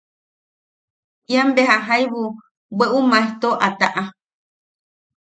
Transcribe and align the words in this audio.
Ian 1.33 1.49
beja 1.55 1.75
jaibu 1.87 2.21
bweʼu 2.77 2.99
maejto, 3.11 3.49
a 3.65 3.67
taʼa. 3.79 4.03